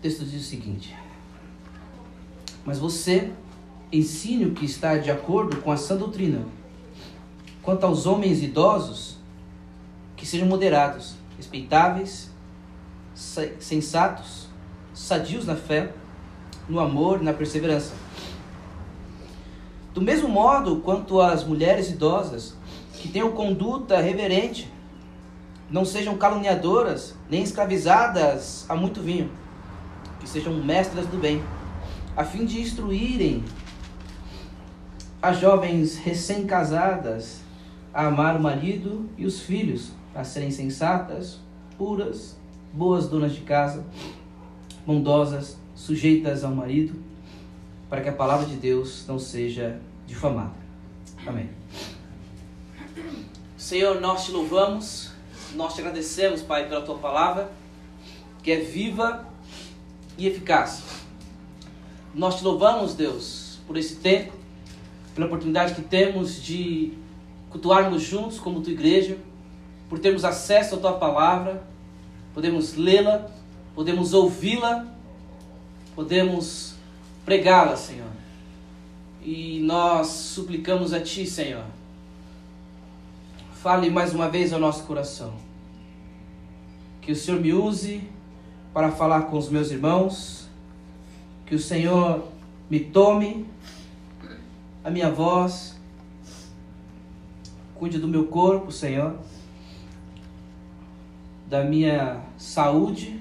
[0.00, 0.96] O texto diz o seguinte:
[2.64, 3.30] Mas você
[3.92, 6.46] ensine o que está de acordo com a sã doutrina.
[7.60, 9.18] Quanto aos homens idosos,
[10.16, 12.30] que sejam moderados, respeitáveis,
[13.14, 14.48] sensatos,
[14.94, 15.92] sadios na fé,
[16.66, 17.92] no amor e na perseverança.
[19.92, 22.56] Do mesmo modo quanto às mulheres idosas,
[22.94, 24.72] que tenham conduta reverente,
[25.70, 29.30] não sejam caluniadoras, nem escravizadas a muito vinho,
[30.20, 31.42] que sejam mestras do bem,
[32.16, 33.42] a fim de instruírem
[35.22, 37.40] as jovens recém-casadas
[37.92, 41.40] a amar o marido e os filhos, a serem sensatas,
[41.76, 42.38] puras,
[42.72, 43.84] boas donas de casa,
[44.86, 46.94] bondosas, sujeitas ao marido,
[47.88, 50.54] para que a palavra de Deus não seja difamada.
[51.26, 51.50] Amém.
[53.56, 55.10] Senhor, nós te louvamos,
[55.54, 57.50] nós te agradecemos, Pai, pela tua palavra,
[58.42, 59.29] que é viva
[60.20, 60.82] e eficaz.
[62.14, 64.32] Nós te louvamos, Deus, por esse tempo,
[65.14, 66.92] pela oportunidade que temos de
[67.48, 69.16] cultuarmos juntos como tua igreja,
[69.88, 71.64] por termos acesso à tua palavra,
[72.34, 73.30] podemos lê-la,
[73.74, 74.86] podemos ouvi-la,
[75.94, 76.74] podemos
[77.24, 78.10] pregá-la, Senhor.
[79.22, 81.64] E nós suplicamos a Ti, Senhor.
[83.54, 85.34] Fale mais uma vez ao nosso coração.
[87.00, 88.02] Que o Senhor me use
[88.72, 90.48] para falar com os meus irmãos.
[91.46, 92.24] Que o Senhor
[92.68, 93.46] me tome
[94.84, 95.78] a minha voz.
[97.74, 99.16] Cuide do meu corpo, Senhor
[101.50, 103.20] da minha saúde,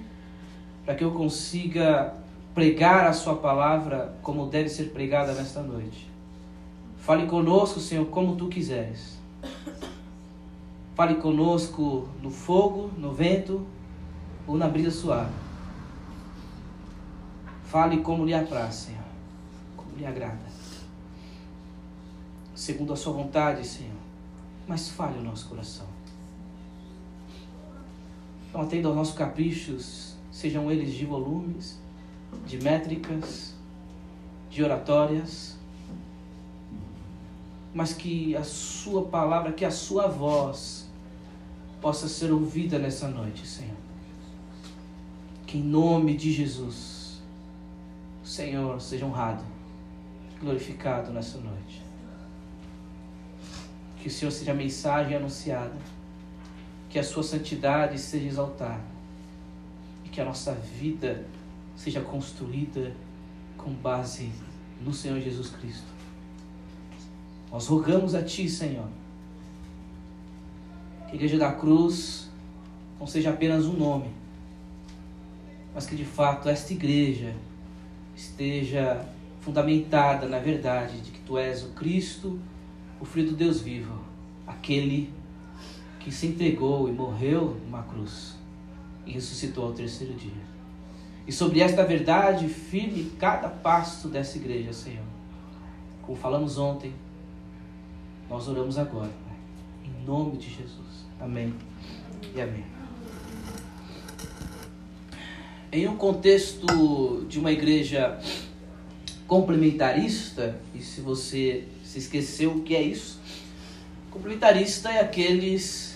[0.86, 2.14] para que eu consiga
[2.54, 6.08] pregar a Sua palavra como deve ser pregada nesta noite.
[7.00, 9.18] Fale conosco, Senhor, como tu quiseres.
[10.94, 13.66] Fale conosco no fogo, no vento
[14.50, 15.32] ou na brisa suave.
[17.66, 19.04] Fale como lhe apraz, Senhor,
[19.78, 20.40] como lhe agrada.
[22.56, 23.94] Segundo a Sua vontade, Senhor.
[24.68, 25.86] Mas fale o nosso coração.
[28.52, 31.80] Não atenda aos nossos caprichos, sejam eles de volumes,
[32.48, 33.54] de métricas,
[34.50, 35.60] de oratórias,
[37.72, 40.90] mas que a Sua palavra, que a Sua voz
[41.80, 43.69] possa ser ouvida nessa noite, Senhor.
[45.50, 47.20] Que em nome de Jesus,
[48.24, 49.44] o Senhor seja honrado,
[50.40, 51.82] glorificado nessa noite.
[53.98, 55.74] Que o Senhor seja a mensagem anunciada
[56.88, 58.84] que a sua santidade seja exaltada
[60.06, 61.26] e que a nossa vida
[61.76, 62.94] seja construída
[63.58, 64.32] com base
[64.80, 65.88] no Senhor Jesus Cristo.
[67.52, 68.88] Nós rogamos a Ti, Senhor,
[71.08, 72.30] que a Igreja da Cruz
[73.00, 74.20] não seja apenas um nome,
[75.74, 77.34] mas que de fato esta igreja
[78.16, 79.06] esteja
[79.42, 82.40] fundamentada na verdade de que Tu és o Cristo,
[83.00, 83.98] o Filho do Deus vivo,
[84.46, 85.14] aquele
[86.00, 88.36] que se entregou e morreu numa cruz
[89.06, 90.50] e ressuscitou ao terceiro dia.
[91.28, 95.06] E sobre esta verdade, firme cada passo dessa igreja, Senhor.
[96.02, 96.92] Como falamos ontem,
[98.28, 99.38] nós oramos agora, Pai.
[99.86, 101.06] Em nome de Jesus.
[101.20, 101.54] Amém
[102.34, 102.79] e amém.
[105.72, 108.20] Em um contexto de uma igreja
[109.28, 113.20] complementarista, e se você se esqueceu o que é isso,
[114.10, 115.96] complementarista é aqueles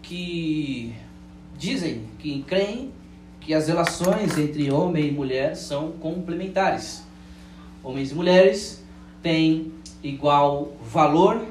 [0.00, 0.94] que
[1.58, 2.92] dizem, que creem
[3.40, 7.02] que as relações entre homem e mulher são complementares.
[7.82, 8.80] Homens e mulheres
[9.20, 9.72] têm
[10.04, 11.44] igual valor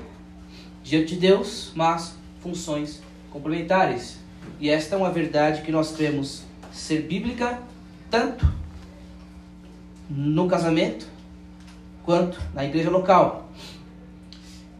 [0.81, 4.17] diante de Deus, mas funções complementares.
[4.61, 7.59] E esta é uma verdade que nós temos ser bíblica
[8.09, 8.51] tanto
[10.09, 11.07] no casamento
[12.03, 13.49] quanto na igreja local.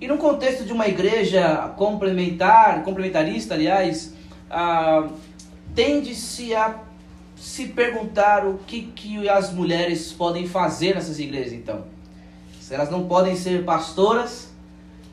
[0.02, 4.14] E no contexto de uma igreja complementar, complementarista, aliás,
[4.50, 5.10] ah,
[5.76, 6.80] tende-se a
[7.36, 11.86] se perguntar o que, que as mulheres podem fazer nessas igrejas, então.
[12.60, 14.50] Se elas não podem ser pastoras,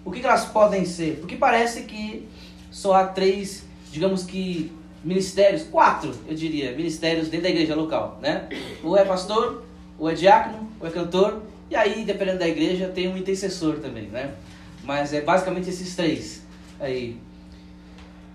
[0.05, 1.19] o que, que elas podem ser?
[1.19, 2.29] Porque parece que
[2.71, 4.73] só há três, digamos que,
[5.07, 8.49] ministérios, quatro, eu diria, ministérios dentro da igreja local, né?
[8.83, 9.65] Ou é pastor,
[9.97, 14.09] ou é diácono, ou é cantor, e aí, dependendo da igreja, tem um intercessor também,
[14.09, 14.35] né?
[14.83, 16.43] Mas é basicamente esses três
[16.81, 17.17] aí.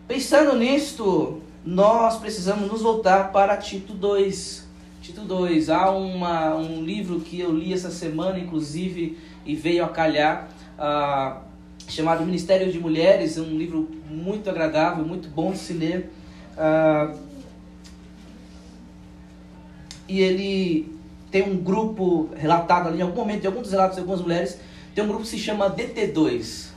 [0.07, 4.65] Pensando nisto, nós precisamos nos voltar para Tito 2.
[5.01, 9.89] Tito 2, há uma, um livro que eu li essa semana, inclusive, e veio a
[9.89, 11.41] calhar, uh,
[11.89, 16.09] chamado Ministério de Mulheres, um livro muito agradável, muito bom de se ler.
[16.61, 17.17] Uh,
[20.07, 20.95] e ele
[21.31, 24.59] tem um grupo relatado ali em algum momento, em alguns relatos de algumas mulheres,
[24.93, 26.67] tem um grupo que se chama DT2,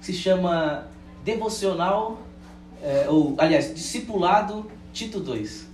[0.00, 0.88] que se chama
[1.22, 2.18] Devocional,
[2.82, 5.66] é, ou aliás, Discipulado Tito 2.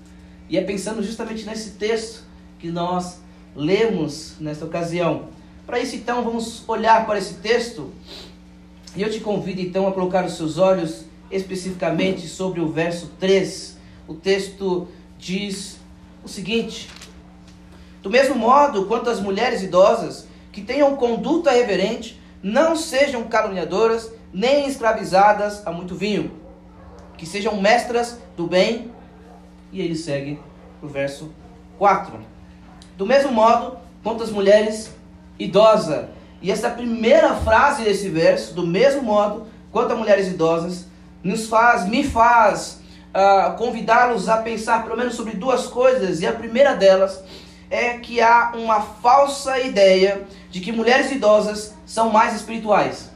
[0.51, 2.25] E é pensando justamente nesse texto
[2.59, 3.21] que nós
[3.55, 5.29] lemos nesta ocasião.
[5.65, 7.91] Para isso, então, vamos olhar para esse texto
[8.97, 13.77] e eu te convido então a colocar os seus olhos especificamente sobre o verso 3.
[14.07, 14.89] O texto
[15.19, 15.79] diz
[16.23, 16.89] o seguinte:
[18.03, 24.67] Do mesmo modo quanto as mulheres idosas que tenham conduta reverente, não sejam caluniadoras, nem
[24.67, 26.33] escravizadas a muito vinho,
[27.17, 28.93] que sejam mestras do bem.
[29.73, 30.39] E ele segue
[30.81, 31.33] o verso
[31.79, 32.21] 4.
[32.97, 34.95] Do mesmo modo quanto as mulheres
[35.39, 36.07] idosas.
[36.41, 40.87] E essa primeira frase desse verso, do mesmo modo quanto as mulheres idosas,
[41.25, 42.81] nos faz, me faz
[43.15, 46.21] uh, convidá-los a pensar pelo menos sobre duas coisas.
[46.21, 47.25] E a primeira delas
[47.71, 53.11] é que há uma falsa ideia de que mulheres idosas são mais espirituais.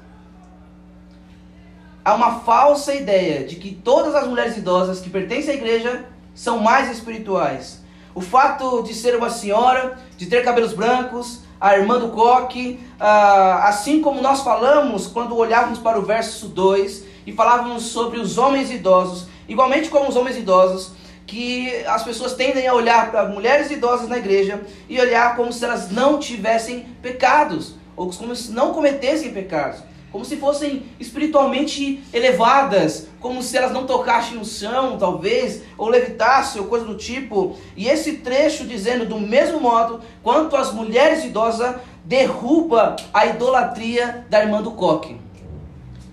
[2.04, 6.58] Há uma falsa ideia de que todas as mulheres idosas que pertencem à igreja são
[6.58, 7.82] mais espirituais.
[8.14, 13.68] O fato de ser uma senhora, de ter cabelos brancos, a irmã do coque, ah,
[13.68, 18.70] assim como nós falamos quando olhávamos para o verso 2 e falávamos sobre os homens
[18.70, 20.92] idosos, igualmente como os homens idosos,
[21.26, 25.62] que as pessoas tendem a olhar para mulheres idosas na igreja e olhar como se
[25.62, 33.08] elas não tivessem pecados, ou como se não cometessem pecados como se fossem espiritualmente elevadas,
[33.20, 37.58] como se elas não tocassem no chão, talvez, ou levitassem, ou coisa do tipo.
[37.76, 41.76] E esse trecho dizendo, do mesmo modo, quanto as mulheres idosas
[42.06, 45.27] derruba a idolatria da irmã do coque.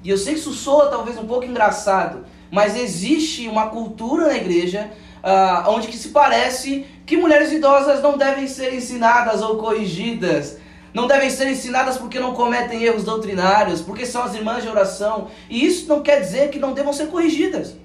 [0.06, 4.36] E eu sei que isso soa talvez um pouco engraçado, mas existe uma cultura na
[4.36, 4.92] igreja
[5.24, 10.60] uh, onde que se parece que mulheres idosas não devem ser ensinadas ou corrigidas
[10.94, 15.28] não devem ser ensinadas porque não cometem erros doutrinários, porque são as irmãs de oração.
[15.50, 17.76] E isso não quer dizer que não devam ser corrigidas.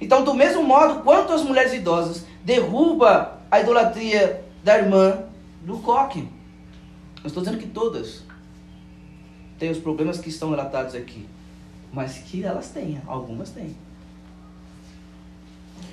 [0.00, 5.24] Então, do mesmo modo, quanto as mulheres idosas derruba a idolatria da irmã
[5.62, 6.28] do coque.
[7.24, 8.22] Eu estou dizendo que todas
[9.60, 11.28] têm os problemas que estão relatados aqui,
[11.92, 13.76] mas que elas têm, algumas têm.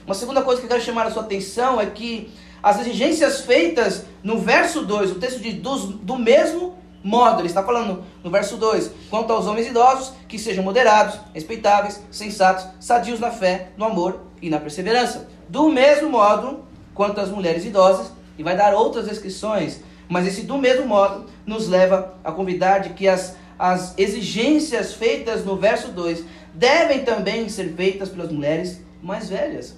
[0.06, 2.32] Uma segunda coisa que eu quero chamar a sua atenção é que
[2.64, 7.62] as exigências feitas no verso 2, o texto diz do, do mesmo modo, ele está
[7.62, 13.32] falando no verso 2, quanto aos homens idosos, que sejam moderados, respeitáveis, sensatos, sadios na
[13.32, 15.28] fé, no amor e na perseverança.
[15.50, 20.58] Do mesmo modo, quanto às mulheres idosas, e vai dar outras descrições, mas esse do
[20.58, 26.24] mesmo modo nos leva a convidar de que as, as exigências feitas no verso 2
[26.54, 29.76] devem também ser feitas pelas mulheres mais velhas.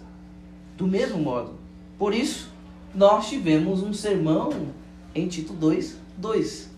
[0.78, 1.54] Do mesmo modo.
[1.98, 2.50] Por isso,
[2.94, 4.50] nós tivemos um sermão
[5.14, 6.70] em Tito 2, 2.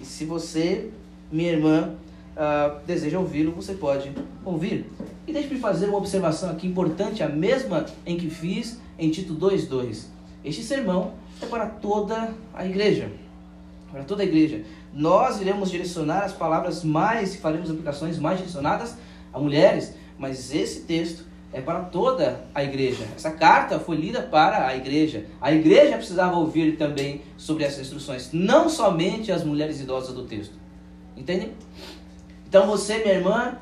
[0.00, 0.90] E se você,
[1.30, 1.94] minha irmã,
[2.36, 4.12] uh, deseja ouvi-lo, você pode
[4.44, 4.90] ouvir.
[5.26, 9.66] E deixe-me fazer uma observação aqui importante, a mesma em que fiz em Tito 2,
[9.66, 10.10] 2.
[10.44, 13.10] Este sermão é para toda a igreja.
[13.90, 14.64] Para toda a igreja.
[14.94, 18.96] Nós iremos direcionar as palavras mais, faremos aplicações mais direcionadas
[19.32, 23.04] a mulheres, mas esse texto é para toda a igreja.
[23.16, 25.26] Essa carta foi lida para a igreja.
[25.40, 30.54] A igreja precisava ouvir também sobre essas instruções, não somente as mulheres idosas do texto.
[31.16, 31.52] Entendem?
[32.48, 33.58] Então você, minha irmã,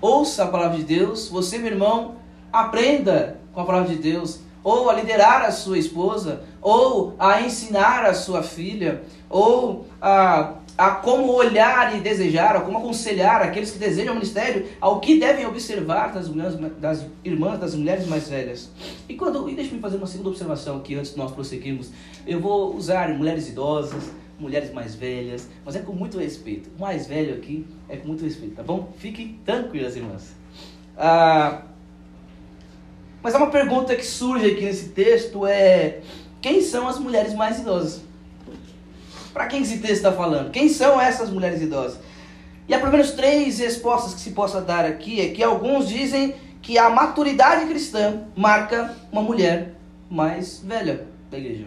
[0.00, 1.28] ouça a palavra de Deus.
[1.28, 2.16] Você, meu irmão,
[2.52, 4.40] aprenda com a palavra de Deus.
[4.62, 10.92] Ou a liderar a sua esposa, ou a ensinar a sua filha, ou a a
[10.92, 15.44] como olhar e desejar, a como aconselhar aqueles que desejam o ministério, ao que devem
[15.44, 18.70] observar das, mulheres, das irmãs, das mulheres mais velhas.
[19.08, 21.90] E quando, e deixe-me fazer uma segunda observação aqui antes de nós prosseguirmos.
[22.24, 24.04] Eu vou usar mulheres idosas,
[24.38, 26.70] mulheres mais velhas, mas é com muito respeito.
[26.78, 28.92] O mais velho aqui é com muito respeito, tá bom?
[28.98, 30.36] Fiquem tranquilas, irmãs.
[30.96, 31.62] Ah,
[33.20, 36.02] mas há uma pergunta que surge aqui nesse texto é
[36.40, 38.07] quem são as mulheres mais idosas?
[39.32, 40.50] Para quem esse texto está falando?
[40.50, 41.98] Quem são essas mulheres idosas?
[42.66, 45.20] E há pelo menos três respostas que se possa dar aqui.
[45.20, 49.74] É que alguns dizem que a maturidade cristã marca uma mulher
[50.10, 51.66] mais velha da igreja.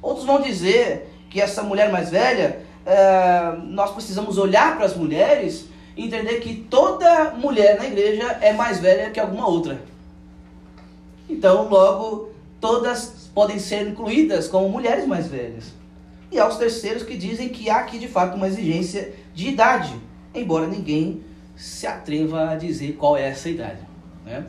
[0.00, 5.66] Outros vão dizer que essa mulher mais velha, é, nós precisamos olhar para as mulheres
[5.96, 9.80] e entender que toda mulher na igreja é mais velha que alguma outra.
[11.28, 12.30] Então, logo,
[12.60, 15.81] todas podem ser incluídas como mulheres mais velhas
[16.32, 19.94] e aos terceiros que dizem que há aqui de fato uma exigência de idade,
[20.34, 21.20] embora ninguém
[21.54, 23.80] se atreva a dizer qual é essa idade.
[24.24, 24.46] Né?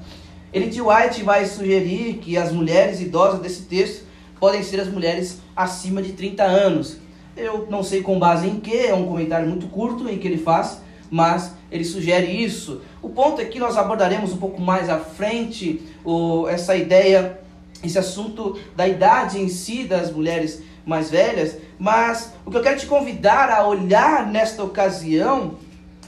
[0.53, 4.05] Ele de White vai sugerir que as mulheres idosas desse texto
[4.39, 6.97] podem ser as mulheres acima de 30 anos.
[7.35, 10.37] Eu não sei com base em que, é um comentário muito curto em que ele
[10.37, 12.81] faz, mas ele sugere isso.
[13.01, 17.39] O ponto é que nós abordaremos um pouco mais à frente o, essa ideia,
[17.83, 22.79] esse assunto da idade em si das mulheres mais velhas, mas o que eu quero
[22.79, 25.55] te convidar a olhar nesta ocasião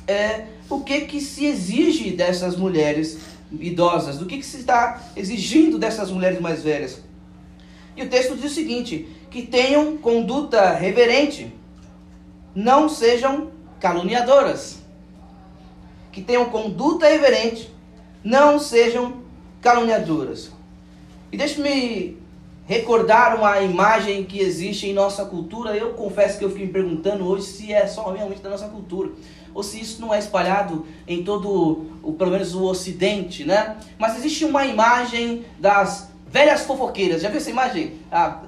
[0.08, 3.20] é o que que se exige dessas mulheres
[3.60, 7.02] idosas, do que que se está exigindo dessas mulheres mais velhas.
[7.96, 11.54] E o texto diz o seguinte: que tenham conduta reverente,
[12.54, 14.80] não sejam caluniadoras.
[16.12, 17.70] Que tenham conduta reverente,
[18.24, 19.22] não sejam
[19.62, 20.52] caluniadoras.
[21.32, 22.18] E deixe-me
[22.66, 25.76] recordar uma imagem que existe em nossa cultura.
[25.76, 29.12] Eu confesso que eu fiquei me perguntando hoje se é só realmente da nossa cultura
[29.56, 33.78] ou se isso não é espalhado em todo, o, pelo menos o Ocidente, né?
[33.98, 37.22] Mas existe uma imagem das velhas fofoqueiras.
[37.22, 37.94] Já viu essa imagem?
[38.12, 38.42] Ah,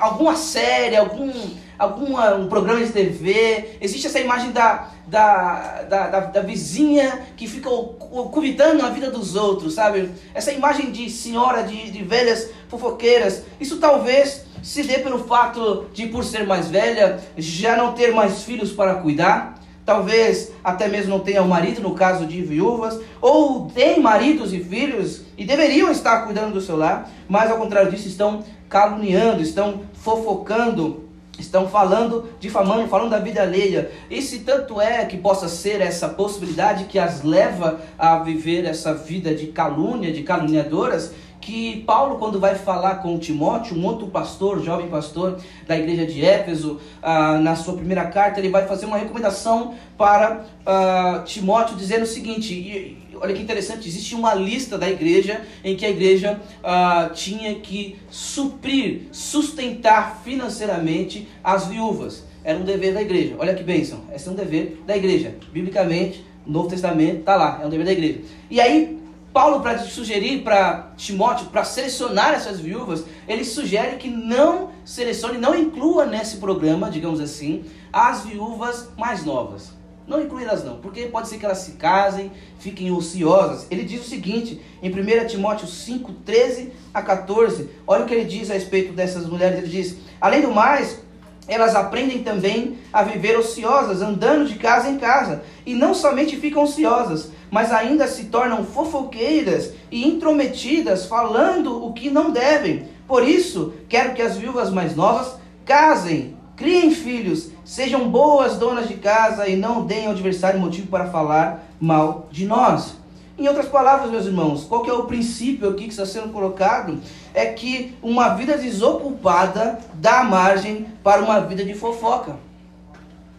[0.00, 1.30] alguma série, algum,
[1.78, 3.76] algum um programa de TV.
[3.80, 9.36] Existe essa imagem da, da, da, da, da vizinha que fica covidando a vida dos
[9.36, 10.10] outros, sabe?
[10.34, 13.44] Essa imagem de senhora, de, de velhas fofoqueiras.
[13.60, 18.42] Isso talvez se dê pelo fato de, por ser mais velha, já não ter mais
[18.42, 19.56] filhos para cuidar
[19.86, 24.58] talvez até mesmo não tenha um marido, no caso de viúvas, ou tem maridos e
[24.58, 29.82] filhos e deveriam estar cuidando do seu lar, mas ao contrário disso estão caluniando, estão
[29.94, 31.04] fofocando,
[31.38, 33.90] estão falando, difamando, falando da vida alheia.
[34.10, 38.94] E se tanto é que possa ser essa possibilidade que as leva a viver essa
[38.94, 41.12] vida de calúnia, de caluniadoras,
[41.46, 46.24] que Paulo, quando vai falar com Timóteo, um outro pastor, jovem pastor da igreja de
[46.24, 52.02] Éfeso, ah, na sua primeira carta, ele vai fazer uma recomendação para ah, Timóteo, dizendo
[52.02, 57.10] o seguinte: olha que interessante, existe uma lista da igreja em que a igreja ah,
[57.12, 62.24] tinha que suprir, sustentar financeiramente as viúvas.
[62.44, 63.34] Era um dever da igreja.
[63.38, 65.34] Olha que bênção, esse é um dever da igreja.
[65.52, 68.20] Biblicamente, no Novo Testamento, está lá, é um dever da igreja.
[68.48, 68.98] E aí,
[69.32, 75.54] Paulo, para sugerir para Timóteo, para selecionar essas viúvas, ele sugere que não selecione, não
[75.54, 79.75] inclua nesse programa, digamos assim, as viúvas mais novas.
[80.06, 83.66] Não inclui elas não, porque pode ser que elas se casem, fiquem ociosas.
[83.70, 88.24] Ele diz o seguinte, em 1 Timóteo 5, 13 a 14, olha o que ele
[88.24, 89.58] diz a respeito dessas mulheres.
[89.58, 91.00] Ele diz, além do mais,
[91.48, 95.42] elas aprendem também a viver ociosas, andando de casa em casa.
[95.64, 102.10] E não somente ficam ociosas, mas ainda se tornam fofoqueiras e intrometidas, falando o que
[102.10, 102.88] não devem.
[103.08, 108.94] Por isso, quero que as viúvas mais novas casem, criem filhos, sejam boas donas de
[108.94, 112.96] casa e não deem ao adversário motivo para falar mal de nós.
[113.38, 116.98] Em outras palavras, meus irmãos, qual que é o princípio aqui que está sendo colocado?
[117.34, 122.36] É que uma vida desocupada dá margem para uma vida de fofoca.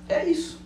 [0.07, 0.61] É isso.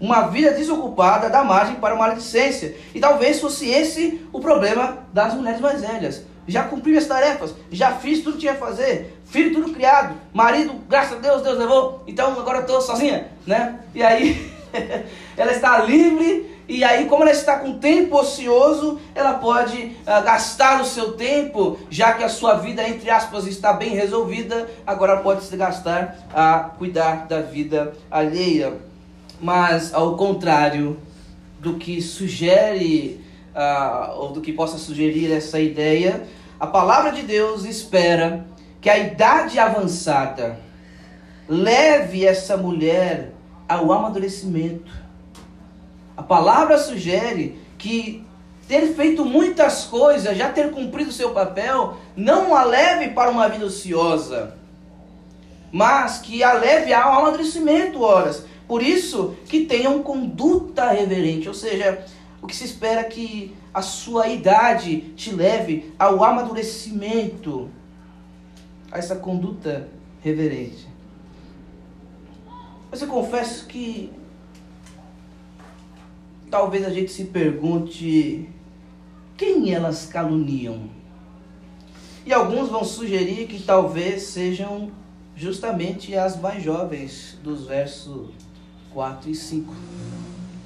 [0.00, 2.74] Uma vida desocupada dá margem para uma maledicência.
[2.92, 6.24] E talvez fosse esse o problema das mulheres mais velhas.
[6.48, 10.74] Já cumpri minhas tarefas, já fiz tudo que tinha a fazer, filho tudo criado, marido,
[10.88, 13.80] graças a Deus, Deus levou, então agora eu estou sozinha, né?
[13.94, 14.52] E aí
[15.36, 20.80] ela está livre e aí, como ela está com tempo ocioso, ela pode uh, gastar
[20.80, 25.42] o seu tempo, já que a sua vida, entre aspas, está bem resolvida, agora pode
[25.42, 28.74] se gastar a cuidar da vida alheia.
[29.40, 30.96] Mas, ao contrário
[31.58, 33.20] do que sugere,
[33.52, 36.22] uh, ou do que possa sugerir essa ideia,
[36.60, 38.46] a palavra de Deus espera
[38.80, 40.58] que a idade avançada
[41.48, 43.32] leve essa mulher
[43.68, 44.90] ao amadurecimento.
[46.16, 48.24] A palavra sugere que
[48.66, 53.66] ter feito muitas coisas, já ter cumprido seu papel, não a leve para uma vida
[53.66, 54.54] ociosa,
[55.72, 58.44] mas que a leve ao amadurecimento, horas.
[58.68, 62.04] Por isso que tenham conduta reverente, ou seja,
[62.40, 67.68] o que se espera que a sua idade te leve ao amadurecimento,
[68.90, 69.88] a essa conduta
[70.22, 70.88] reverente.
[72.90, 74.12] Mas eu confesso que
[76.50, 78.48] talvez a gente se pergunte
[79.36, 80.90] quem elas caluniam.
[82.26, 84.90] E alguns vão sugerir que talvez sejam
[85.36, 88.30] justamente as mais jovens dos versos
[88.92, 89.72] 4 e 5.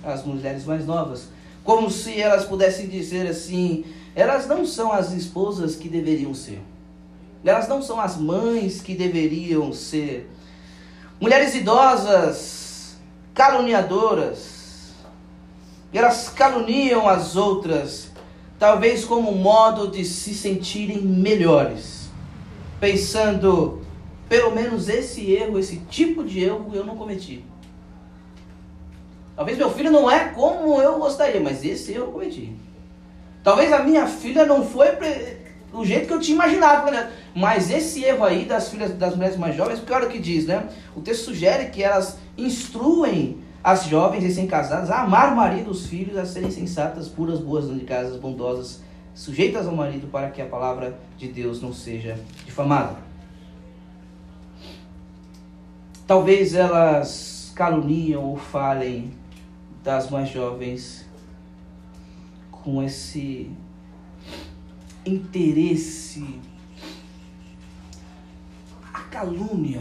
[0.02, 1.28] As mulheres mais novas.
[1.62, 6.61] Como se elas pudessem dizer assim: elas não são as esposas que deveriam ser.
[7.44, 10.30] Elas não são as mães que deveriam ser.
[11.20, 12.96] Mulheres idosas,
[13.34, 14.92] caluniadoras.
[15.92, 18.10] Elas caluniam as outras,
[18.58, 22.04] talvez como modo de se sentirem melhores
[22.84, 23.80] pensando,
[24.28, 27.42] pelo menos esse erro, esse tipo de erro eu não cometi.
[29.34, 32.54] Talvez meu filho não é como eu gostaria, mas esse eu cometi.
[33.42, 34.88] Talvez a minha filha não foi
[35.72, 36.90] do jeito que eu tinha imaginado?
[37.34, 40.46] Mas esse erro aí das filhas das mulheres mais jovens, porque olha o que diz,
[40.46, 40.68] né?
[40.94, 46.16] O texto sugere que elas instruem as jovens recém-casadas a amar o marido, os filhos,
[46.16, 48.82] a serem sensatas, puras, boas, de casas, bondosas,
[49.14, 52.96] sujeitas ao marido, para que a palavra de Deus não seja difamada.
[56.06, 59.12] Talvez elas caluniam ou falem
[59.82, 61.06] das mais jovens
[62.50, 63.50] com esse
[65.06, 66.40] interesse,
[69.14, 69.80] calúnia.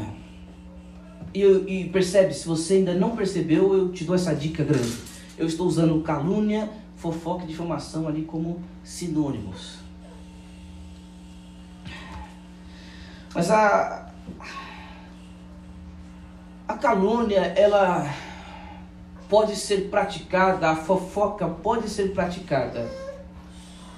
[1.34, 4.96] E, e percebe, se você ainda não percebeu, eu te dou essa dica grande.
[5.36, 9.80] Eu estou usando calúnia, fofoca e difamação ali como sinônimos.
[13.34, 14.12] Mas a
[16.68, 18.08] a calúnia, ela
[19.28, 22.88] pode ser praticada, a fofoca pode ser praticada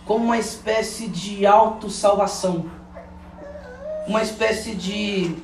[0.05, 2.69] como uma espécie de autossalvação,
[4.07, 5.35] uma espécie de,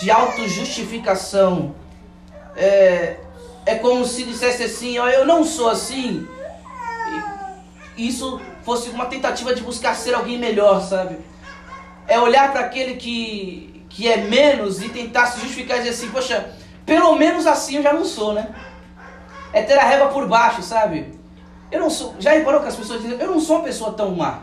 [0.00, 1.74] de autojustificação.
[2.56, 3.16] É,
[3.66, 6.26] é como se dissesse assim: ó, eu não sou assim.
[7.96, 11.18] E isso fosse uma tentativa de buscar ser alguém melhor, sabe?
[12.06, 16.10] É olhar para aquele que, que é menos e tentar se justificar e dizer assim:
[16.10, 16.52] poxa,
[16.84, 18.54] pelo menos assim eu já não sou, né?
[19.54, 21.14] é ter a régua por baixo, sabe?
[21.70, 22.16] Eu não sou.
[22.18, 24.40] Já reparou que as pessoas dizem, eu não sou uma pessoa tão má.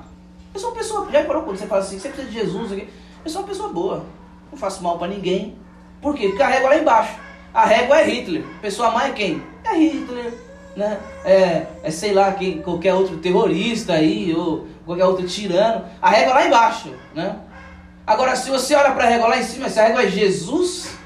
[0.53, 1.11] Eu sou uma pessoa.
[1.11, 2.89] Já reparou quando você fala assim, você precisa de Jesus aqui?
[3.23, 4.05] Eu sou uma pessoa boa.
[4.51, 5.55] Não faço mal para ninguém.
[6.01, 6.29] Por quê?
[6.29, 7.15] Porque a régua lá embaixo.
[7.53, 8.43] A régua é Hitler.
[8.61, 9.43] Pessoa má é quem?
[9.63, 10.33] É Hitler.
[10.75, 10.99] Né?
[11.23, 15.85] É, é sei lá, quem, qualquer outro terrorista aí, ou qualquer outro tirano.
[16.01, 16.93] A régua lá embaixo.
[17.13, 17.37] Né?
[18.07, 20.97] Agora, se você olha para a régua lá em cima, se a régua é Jesus,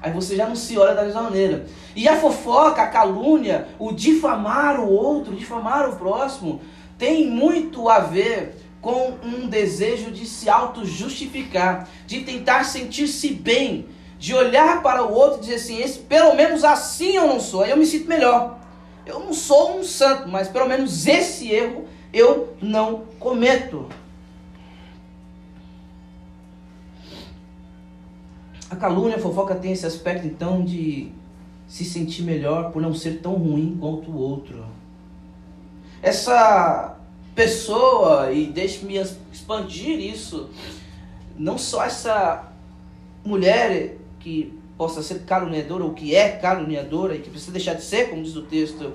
[0.00, 1.66] aí você já não se olha da mesma maneira.
[1.96, 6.60] E a fofoca, a calúnia, o difamar o outro, difamar o próximo,
[6.96, 14.32] tem muito a ver com um desejo de se auto-justificar, de tentar sentir-se bem, de
[14.32, 17.72] olhar para o outro e dizer assim: esse, pelo menos assim eu não sou, aí
[17.72, 18.60] eu me sinto melhor.
[19.04, 23.88] Eu não sou um santo, mas pelo menos esse erro eu não cometo.
[28.70, 31.10] A calúnia, a fofoca tem esse aspecto então de
[31.66, 34.64] se sentir melhor por não ser tão ruim quanto o outro.
[36.00, 36.96] Essa
[37.36, 38.98] pessoa, e deixe-me
[39.32, 40.48] expandir isso,
[41.38, 42.50] não só essa
[43.24, 48.08] mulher que possa ser caluniadora ou que é caluniadora e que precisa deixar de ser,
[48.08, 48.92] como diz o texto,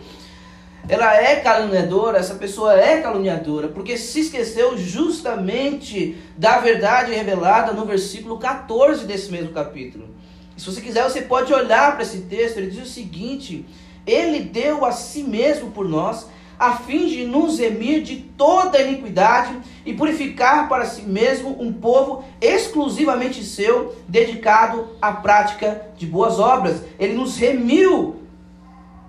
[0.89, 7.85] ela é caluniadora, essa pessoa é caluniadora, porque se esqueceu justamente da verdade revelada no
[7.85, 10.09] versículo 14 desse mesmo capítulo.
[10.57, 12.57] Se você quiser, você pode olhar para esse texto.
[12.57, 13.65] Ele diz o seguinte:
[14.05, 16.27] Ele deu a si mesmo por nós,
[16.61, 22.23] a fim de nos remir de toda iniquidade e purificar para si mesmo um povo
[22.39, 26.83] exclusivamente seu, dedicado à prática de boas obras.
[26.99, 28.21] Ele nos remiu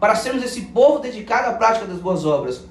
[0.01, 2.65] para sermos esse povo dedicado à prática das boas obras.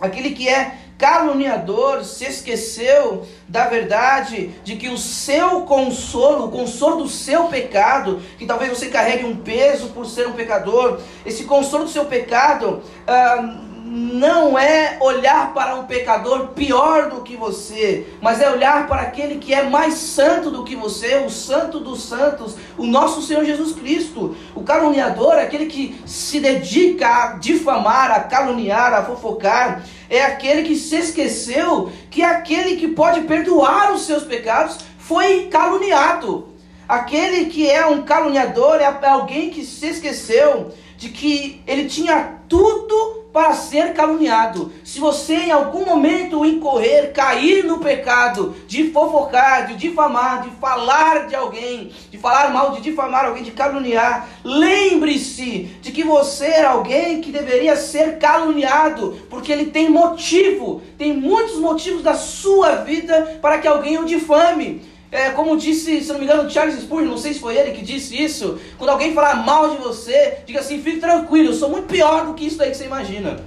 [0.00, 7.02] Aquele que é caluniador se esqueceu da verdade de que o seu consolo, o consolo
[7.02, 11.84] do seu pecado, que talvez você carregue um peso por ser um pecador, esse consolo
[11.84, 12.82] do seu pecado.
[13.04, 19.00] Ah, não é olhar para um pecador pior do que você, mas é olhar para
[19.00, 23.44] aquele que é mais santo do que você, o santo dos santos, o nosso Senhor
[23.46, 24.36] Jesus Cristo.
[24.54, 30.64] O caluniador é aquele que se dedica a difamar, a caluniar, a fofocar, é aquele
[30.64, 36.48] que se esqueceu que aquele que pode perdoar os seus pecados foi caluniado.
[36.86, 43.27] Aquele que é um caluniador é alguém que se esqueceu de que ele tinha tudo
[43.32, 44.72] para ser caluniado.
[44.82, 51.26] Se você em algum momento incorrer, cair no pecado de fofocar, de difamar, de falar
[51.26, 56.64] de alguém, de falar mal, de difamar alguém, de caluniar, lembre-se de que você é
[56.64, 63.38] alguém que deveria ser caluniado, porque ele tem motivo, tem muitos motivos da sua vida
[63.42, 64.97] para que alguém o difame.
[65.10, 67.82] É, como disse, se não me engano, Charles Spurgeon, não sei se foi ele que
[67.82, 68.60] disse isso.
[68.76, 72.34] Quando alguém falar mal de você, diga assim: fique tranquilo, eu sou muito pior do
[72.34, 73.38] que isso aí que você imagina.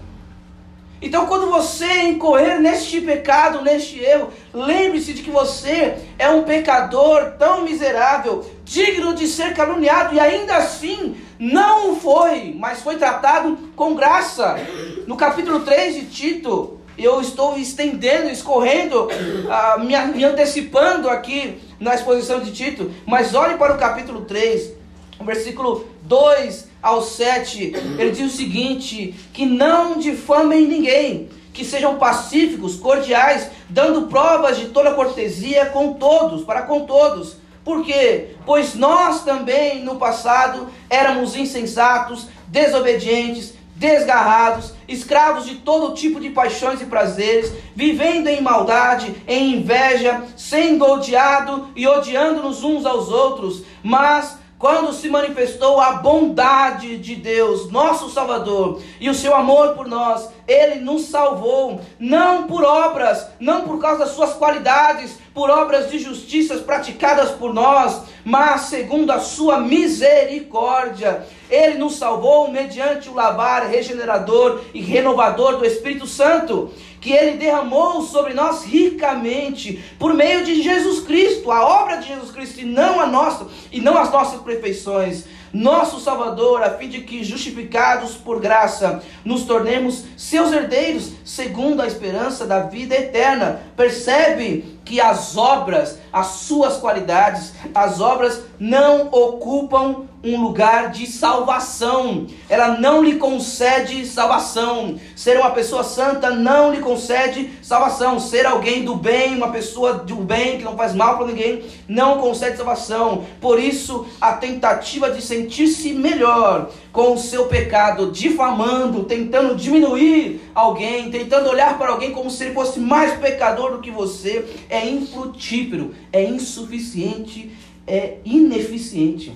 [1.01, 7.31] Então, quando você incorrer neste pecado, neste erro, lembre-se de que você é um pecador
[7.39, 13.95] tão miserável, digno de ser caluniado, e ainda assim não foi, mas foi tratado com
[13.95, 14.59] graça.
[15.07, 21.95] No capítulo 3 de Tito, eu estou estendendo, escorrendo, uh, me, me antecipando aqui na
[21.95, 24.73] exposição de Tito, mas olhe para o capítulo 3,
[25.19, 31.97] o versículo 2 ao 7, ele diz o seguinte: que não difamem ninguém, que sejam
[31.97, 37.37] pacíficos, cordiais, dando provas de toda cortesia com todos, para com todos.
[37.63, 38.29] Por quê?
[38.45, 46.79] Pois nós também no passado éramos insensatos, desobedientes, desgarrados, escravos de todo tipo de paixões
[46.81, 53.63] e prazeres, vivendo em maldade, em inveja, sendo odiado e odiando-nos uns aos outros.
[53.81, 59.87] Mas quando se manifestou a bondade de Deus, nosso Salvador, e o seu amor por
[59.87, 65.89] nós, ele nos salvou, não por obras, não por causa das suas qualidades, por obras
[65.89, 71.25] de justiça praticadas por nós, mas segundo a sua misericórdia.
[71.51, 78.03] Ele nos salvou mediante o lavar regenerador e renovador do Espírito Santo que ele derramou
[78.03, 82.99] sobre nós ricamente por meio de Jesus Cristo, a obra de Jesus Cristo e não
[82.99, 85.25] a nossa e não as nossas perfeições.
[85.51, 91.87] Nosso Salvador, a fim de que justificados por graça nos tornemos seus herdeiros, segundo a
[91.87, 93.61] esperança da vida eterna.
[93.75, 102.27] Percebe que as obras, as suas qualidades, as obras não ocupam um lugar de salvação.
[102.47, 104.99] Ela não lhe concede salvação.
[105.15, 108.19] Ser uma pessoa santa não lhe concede salvação.
[108.19, 112.19] Ser alguém do bem, uma pessoa do bem que não faz mal para ninguém, não
[112.19, 113.25] concede salvação.
[113.41, 121.09] Por isso, a tentativa de sentir-se melhor com o seu pecado, difamando, tentando diminuir alguém,
[121.09, 125.95] tentando olhar para alguém como se ele fosse mais pecador do que você, é infrutífero,
[126.13, 127.49] é insuficiente,
[127.87, 129.33] é ineficiente.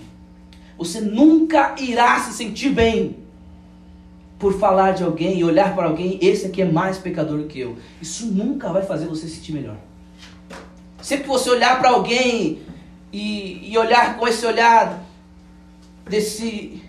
[0.77, 3.17] Você nunca irá se sentir bem
[4.37, 7.59] por falar de alguém e olhar para alguém, esse aqui é mais pecador do que
[7.59, 7.77] eu.
[8.01, 9.77] Isso nunca vai fazer você se sentir melhor.
[11.01, 12.59] Sempre que você olhar para alguém
[13.13, 15.03] e, e olhar com esse olhar
[16.09, 16.81] desse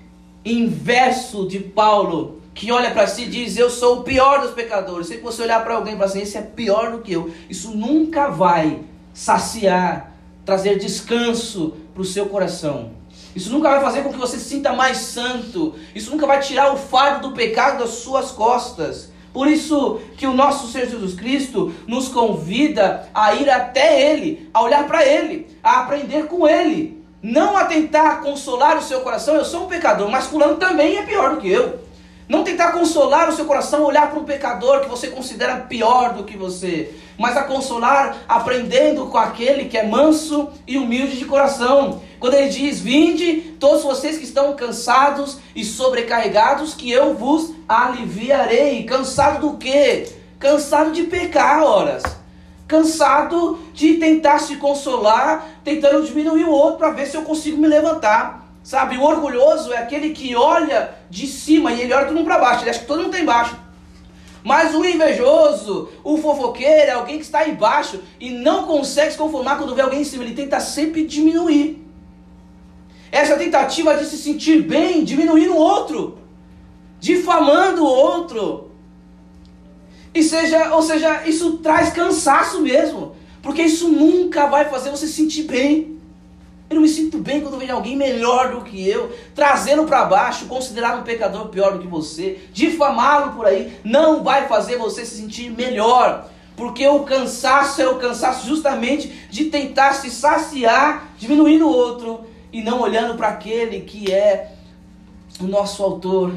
[0.45, 5.07] inverso de Paulo, que olha para si e diz: Eu sou o pior dos pecadores.
[5.07, 7.31] Sempre que você olhar para alguém e falar assim: Esse é pior do que eu.
[7.49, 8.81] Isso nunca vai
[9.13, 10.16] saciar,
[10.47, 12.93] trazer descanso para o seu coração.
[13.35, 15.75] Isso nunca vai fazer com que você se sinta mais santo.
[15.95, 19.13] Isso nunca vai tirar o fardo do pecado das suas costas.
[19.33, 24.63] Por isso que o nosso Senhor Jesus Cristo nos convida a ir até Ele, a
[24.63, 27.05] olhar para Ele, a aprender com Ele.
[27.21, 31.03] Não a tentar consolar o seu coração, eu sou um pecador, mas fulano também é
[31.03, 31.86] pior do que eu.
[32.29, 36.25] Não tentar consolar o seu coração, olhar para um pecador que você considera pior do
[36.25, 42.03] que você, mas a consolar aprendendo com aquele que é manso e humilde de coração.
[42.19, 48.83] Quando ele diz: Vinde, todos vocês que estão cansados e sobrecarregados, que eu vos aliviarei.
[48.83, 50.09] Cansado do quê?
[50.39, 52.03] Cansado de pecar, horas.
[52.67, 57.69] Cansado de tentar se consolar, tentando diminuir o outro para ver se eu consigo me
[57.69, 58.46] levantar.
[58.67, 62.41] Sabe, o orgulhoso é aquele que olha de cima e ele olha todo mundo para
[62.41, 63.57] baixo, ele acha que todo mundo está embaixo.
[64.43, 69.57] Mas o invejoso, o fofoqueiro, é alguém que está embaixo e não consegue se conformar
[69.57, 71.81] quando vê alguém em cima, ele tenta sempre diminuir.
[73.13, 76.19] Essa tentativa de se sentir bem, diminuindo o outro,
[76.99, 78.73] difamando o outro.
[80.13, 85.13] E seja, ou seja, isso traz cansaço mesmo, porque isso nunca vai fazer você se
[85.13, 85.96] sentir bem.
[86.69, 90.47] Eu não me sinto bem quando vejo alguém melhor do que eu, trazendo para baixo,
[90.47, 95.17] considerar um pecador pior do que você, difamá-lo por aí, não vai fazer você se
[95.17, 96.29] sentir melhor.
[96.57, 102.63] Porque o cansaço é o cansaço justamente de tentar se saciar, diminuindo o outro e
[102.63, 104.53] não olhando para aquele que é
[105.39, 106.35] o nosso autor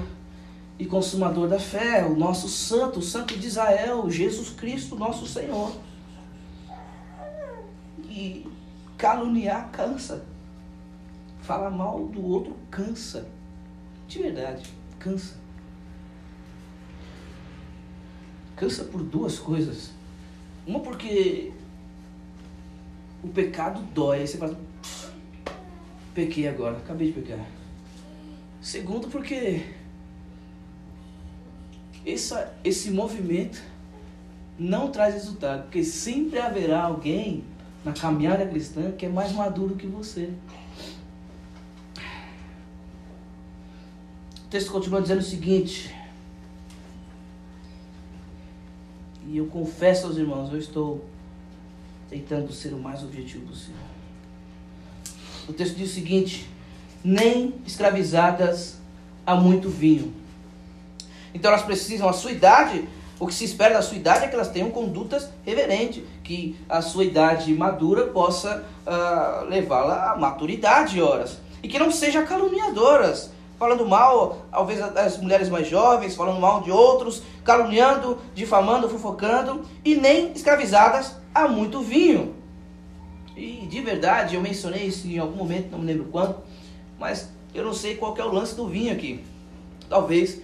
[0.77, 5.71] e consumador da fé, o nosso santo, o santo de Israel, Jesus Cristo, nosso Senhor.
[8.09, 8.45] E
[8.99, 10.25] Caluniar cansa.
[11.41, 13.27] Falar mal do outro cansa.
[14.09, 15.35] De verdade, cansa.
[18.57, 19.91] Cansa por duas coisas.
[20.67, 21.53] Uma porque
[23.23, 24.19] o pecado dói.
[24.19, 24.59] Aí você fala,
[26.13, 27.45] pequei agora, acabei de pecar.
[28.61, 29.65] Segundo porque
[32.05, 33.61] essa, esse movimento
[34.57, 37.45] não traz resultado, porque sempre haverá alguém
[37.83, 40.31] na caminhada cristã que é mais maduro que você.
[44.45, 45.95] O texto continua dizendo o seguinte.
[49.27, 51.05] E eu confesso aos irmãos, eu estou
[52.09, 53.75] tentando ser o mais objetivo possível.
[55.47, 56.49] O texto diz o seguinte:
[57.03, 58.77] nem escravizadas
[59.25, 60.13] a muito vinho.
[61.33, 62.87] Então elas precisam, a sua idade
[63.19, 66.79] O que se espera da sua idade é que elas tenham condutas reverentes, que a
[66.79, 71.39] sua idade madura possa uh, levá-la à maturidade, horas.
[71.63, 76.69] E que não sejam caluniadoras, falando mal, talvez das mulheres mais jovens, falando mal de
[76.69, 82.35] outros, caluniando, difamando, fofocando, e nem escravizadas a muito vinho.
[83.35, 86.35] E de verdade, eu mencionei isso em algum momento, não me lembro quando,
[86.99, 89.23] mas eu não sei qual é o lance do vinho aqui.
[89.89, 90.39] Talvez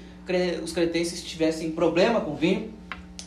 [0.63, 2.74] os cretenses tivessem problema com vinho,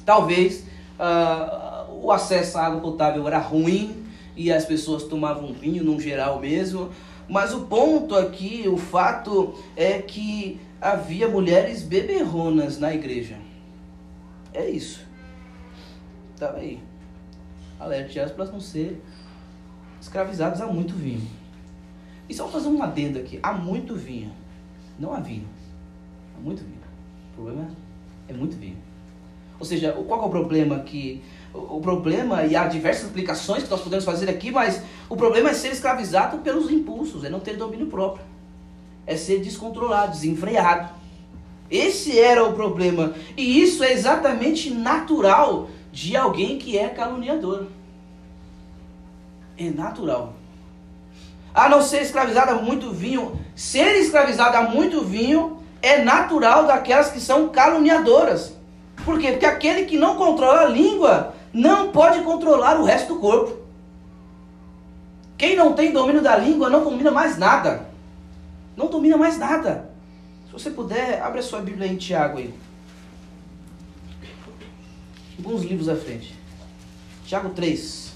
[0.04, 0.64] talvez
[0.98, 1.67] uh,
[2.02, 4.04] o acesso à água potável era ruim
[4.36, 6.90] e as pessoas tomavam vinho num geral mesmo.
[7.28, 13.36] Mas o ponto aqui, o fato é que havia mulheres beberronas na igreja.
[14.54, 15.06] É isso.
[16.34, 16.80] Estava aí.
[17.78, 19.02] Alerte elas para não ser
[20.00, 21.28] escravizadas a muito vinho.
[22.28, 23.38] E só fazer um adendo aqui.
[23.42, 24.32] Há muito vinho.
[24.98, 25.48] Não há vinho.
[26.36, 26.80] Há muito vinho.
[27.32, 27.68] O problema
[28.28, 28.78] é muito vinho.
[29.58, 33.80] Ou seja, qual é o problema que o problema e há diversas aplicações que nós
[33.80, 37.86] podemos fazer aqui, mas o problema é ser escravizado pelos impulsos, é não ter domínio
[37.86, 38.24] próprio.
[39.06, 40.90] É ser descontrolado, desenfreado.
[41.70, 43.14] Esse era o problema.
[43.36, 47.66] E isso é exatamente natural de alguém que é caluniador.
[49.56, 50.34] É natural.
[51.54, 57.10] A não ser escravizado a muito vinho, ser escravizado a muito vinho é natural daquelas
[57.10, 58.52] que são caluniadoras.
[59.04, 59.32] Por quê?
[59.32, 63.56] Porque aquele que não controla a língua não pode controlar o resto do corpo.
[65.36, 67.88] Quem não tem domínio da língua não domina mais nada.
[68.76, 69.90] Não domina mais nada.
[70.46, 72.54] Se você puder, abre a sua Bíblia em Tiago aí.
[75.38, 76.34] Alguns livros à frente.
[77.24, 78.07] Tiago 3.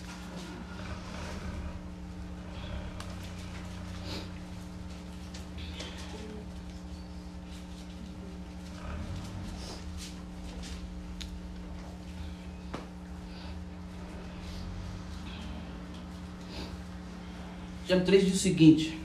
[17.93, 18.99] Tiago 3 diz o seguinte: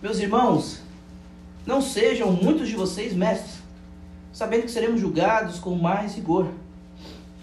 [0.00, 0.80] Meus irmãos,
[1.66, 3.58] não sejam muitos de vocês mestres,
[4.32, 6.48] sabendo que seremos julgados com mais rigor,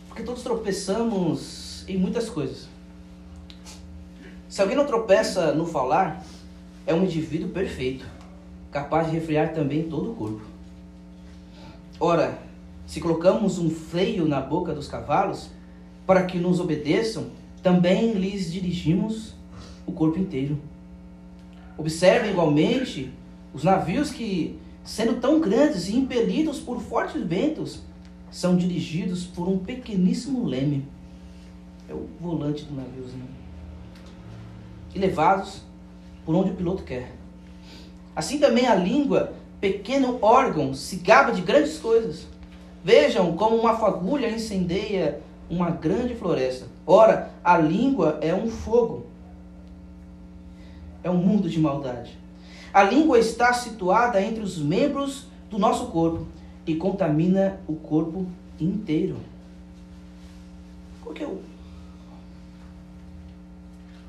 [0.08, 2.68] porque todos tropeçamos em muitas coisas.
[4.50, 6.26] Se alguém não tropeça no falar,
[6.88, 8.08] é um indivíduo perfeito,
[8.72, 10.42] capaz de refrear também todo o corpo.
[12.00, 12.40] Ora,
[12.88, 15.52] se colocamos um freio na boca dos cavalos,
[16.08, 17.28] para que nos obedeçam,
[17.62, 19.35] também lhes dirigimos
[19.86, 20.60] o corpo inteiro.
[21.78, 23.12] Observem igualmente
[23.54, 27.82] os navios que, sendo tão grandes e impelidos por fortes ventos,
[28.32, 30.86] são dirigidos por um pequeníssimo leme.
[31.90, 33.28] É o volante do naviozinho.
[34.94, 35.62] E levados
[36.26, 37.14] por onde o piloto quer.
[38.16, 42.28] Assim também a língua, pequeno órgão, se gaba de grandes coisas.
[42.84, 46.68] Vejam como uma fagulha incendeia uma grande floresta.
[46.86, 49.06] Ora, a língua é um fogo
[51.06, 52.18] é um mundo de maldade.
[52.74, 56.26] A língua está situada entre os membros do nosso corpo
[56.66, 58.26] e contamina o corpo
[58.60, 59.18] inteiro.
[61.04, 61.40] Qual que é o,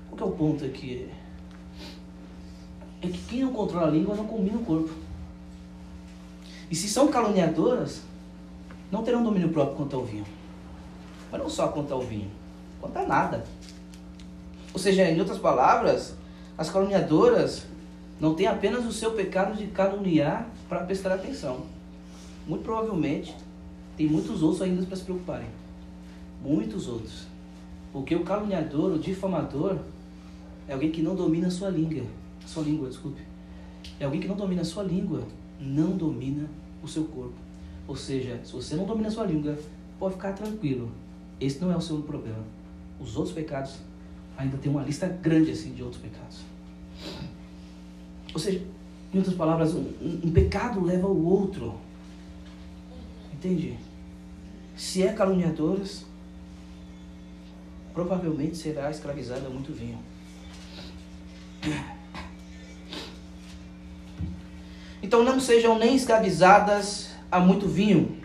[0.09, 1.11] qual que é o ponto aqui?
[3.03, 4.91] É que quem não controla a língua não combina o corpo.
[6.71, 8.01] E se são caluniadoras,
[8.91, 10.25] não terão domínio próprio quanto ao vinho.
[11.31, 12.31] Mas não só quanto ao vinho,
[12.81, 13.45] quanto a nada.
[14.73, 16.17] Ou seja, em outras palavras,
[16.57, 17.67] as caluniadoras
[18.19, 21.67] não têm apenas o seu pecado de caluniar para prestar atenção.
[22.47, 23.35] Muito provavelmente
[23.97, 25.49] tem muitos outros ainda para se preocuparem.
[26.43, 27.27] Muitos outros.
[27.93, 29.79] Porque o caluniador, o difamador,
[30.69, 32.05] é alguém que não domina a sua língua.
[32.47, 33.23] Sua língua, desculpe.
[33.99, 35.23] É alguém que não domina a sua língua,
[35.61, 36.49] não domina
[36.83, 37.35] o seu corpo.
[37.89, 39.59] Ou seja, se você não domina a sua língua,
[39.99, 40.91] pode ficar tranquilo.
[41.41, 42.45] Esse não é o seu problema.
[43.01, 43.77] Os outros pecados
[44.37, 46.41] ainda tem uma lista grande assim de outros pecados.
[48.33, 48.63] Ou seja,
[49.13, 49.93] em outras palavras, um,
[50.25, 51.75] um pecado leva ao outro.
[53.33, 53.79] Entende?
[54.77, 56.05] Se é caluniadoras,
[57.95, 59.99] provavelmente será escravizada a muito vinho.
[65.03, 68.21] Então não sejam nem escravizadas a muito vinho,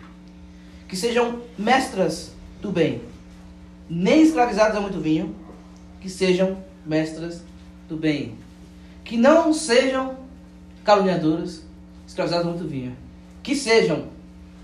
[0.88, 3.02] que sejam mestras do bem,
[3.90, 5.36] nem escravizadas a muito vinho,
[6.02, 7.44] que sejam mestras
[7.88, 8.36] do bem.
[9.06, 10.18] Que não sejam
[10.84, 11.64] caluniadoras,
[12.08, 12.96] escravizadas muito vinho.
[13.44, 14.08] Que sejam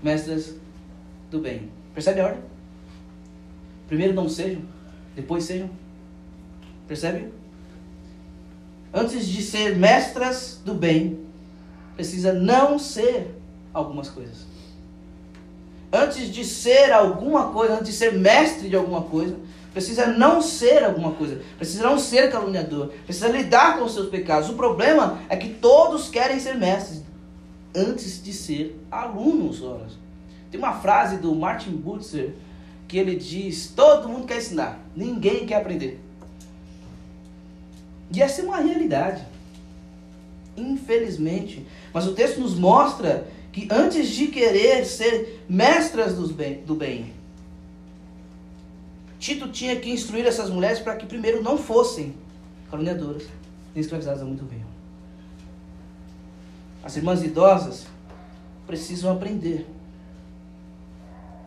[0.02, 0.54] mestras
[1.30, 1.70] do bem.
[1.94, 2.42] Percebe a ordem?
[3.86, 4.62] Primeiro não sejam,
[5.14, 5.70] depois sejam.
[6.86, 7.32] Percebe?
[8.92, 11.20] Antes de ser mestras do bem,
[11.94, 13.34] precisa não ser
[13.72, 14.46] algumas coisas.
[15.90, 19.36] antes de ser alguma coisa, antes de ser mestre de alguma coisa,
[19.78, 24.50] precisa não ser alguma coisa, precisa não ser caluniador, precisa lidar com os seus pecados.
[24.50, 27.04] O problema é que todos querem ser mestres
[27.72, 29.62] antes de ser alunos.
[29.62, 29.86] Ora.
[30.50, 32.34] Tem uma frase do Martin Butzer
[32.88, 36.00] que ele diz: todo mundo quer ensinar, ninguém quer aprender.
[38.12, 39.22] E essa é uma realidade.
[40.56, 41.64] Infelizmente.
[41.92, 47.12] Mas o texto nos mostra que antes de querer ser mestras do bem,
[49.28, 52.14] Tito tinha que instruir essas mulheres para que primeiro não fossem
[52.70, 53.24] caluniadoras,
[53.74, 54.64] nem escravizadas muito bem.
[56.82, 57.86] As irmãs idosas
[58.66, 59.68] precisam aprender.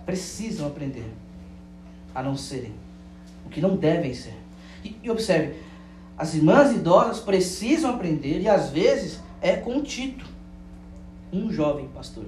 [0.06, 1.12] Precisam aprender
[2.14, 2.72] a não serem
[3.48, 4.38] o que não devem ser.
[4.84, 5.56] E, e observe,
[6.16, 10.28] as irmãs idosas precisam aprender e às vezes é com Tito,
[11.34, 12.26] um jovem pastor.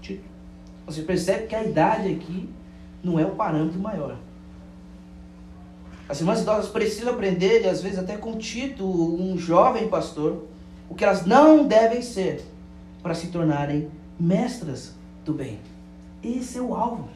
[0.00, 0.24] Tito.
[0.86, 2.48] Você percebe que a idade aqui
[3.02, 4.16] não é o parâmetro maior.
[6.08, 10.44] As irmãs idosas precisam aprender, e às vezes até com Tito, um jovem pastor,
[10.88, 12.44] o que elas não devem ser
[13.00, 14.92] para se tornarem mestras
[15.24, 15.60] do bem.
[16.22, 17.08] Esse é o alvo.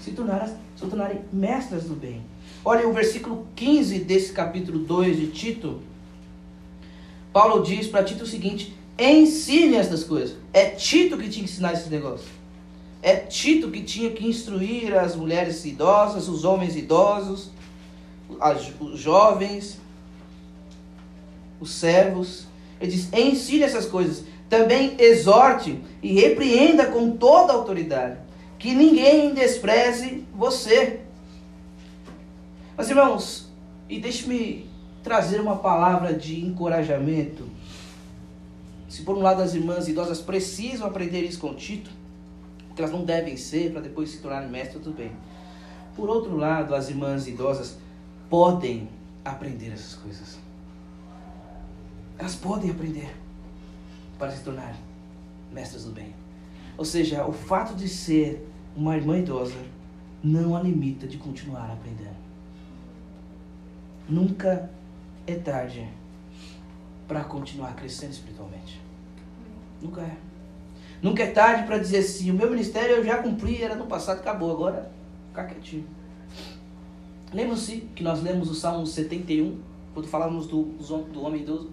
[0.00, 2.20] Se tornarem, se tornarem mestras do bem.
[2.62, 5.80] Olha o versículo 15 desse capítulo 2 de Tito.
[7.32, 10.36] Paulo diz para Tito o seguinte: ensine essas coisas.
[10.52, 12.39] É Tito que que ensinar esse negócio.
[13.02, 17.50] É Tito que tinha que instruir as mulheres idosas, os homens idosos,
[18.80, 19.78] os jovens,
[21.60, 22.46] os servos.
[22.80, 24.24] Ele diz: ensine essas coisas.
[24.48, 28.18] Também exorte e repreenda com toda autoridade.
[28.58, 31.00] Que ninguém despreze você.
[32.76, 33.48] Mas irmãos,
[33.88, 34.68] e deixe-me
[35.02, 37.44] trazer uma palavra de encorajamento.
[38.88, 41.90] Se por um lado as irmãs idosas precisam aprender isso com Tito,
[42.80, 45.12] que elas não devem ser para depois se tornarem mestres, tudo bem.
[45.94, 47.76] Por outro lado, as irmãs idosas
[48.30, 48.88] podem
[49.22, 50.38] aprender essas coisas.
[52.18, 53.14] Elas podem aprender
[54.18, 54.74] para se tornar
[55.52, 56.14] mestras do bem.
[56.78, 59.58] Ou seja, o fato de ser uma irmã idosa
[60.24, 62.16] não a limita de continuar aprendendo.
[64.08, 64.70] Nunca
[65.26, 65.86] é tarde
[67.06, 68.80] para continuar crescendo espiritualmente.
[69.82, 70.29] Nunca é.
[71.02, 74.18] Nunca é tarde para dizer assim: o meu ministério eu já cumpri, era no passado,
[74.18, 74.90] acabou, agora
[75.28, 75.86] ficar quietinho.
[77.32, 79.58] Lembram-se que nós lemos o Salmo 71,
[79.94, 80.64] quando falávamos do,
[81.12, 81.70] do homem idoso?